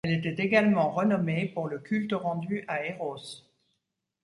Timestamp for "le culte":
1.67-2.11